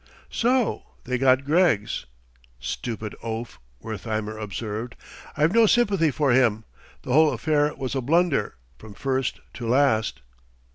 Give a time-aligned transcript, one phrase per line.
[0.31, 2.07] "So they got Greggs!"
[2.59, 4.95] "Stupid oaf," Wertheimer observed;
[5.37, 6.63] "I've no sympathy for him.
[7.03, 10.21] The whole affair was a blunder, from first to last."